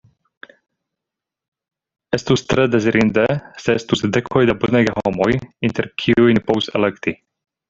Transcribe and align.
Estus 2.19 2.43
tre 2.53 2.65
dezirinde 2.77 3.27
se 3.65 3.77
estus 3.83 4.03
dekoj 4.17 4.43
da 4.51 4.57
bonegaj 4.65 4.97
homoj 5.03 5.29
inter 5.71 5.91
kiuj 6.05 6.35
ni 6.39 6.47
povus 6.51 6.73
elekti. 6.83 7.15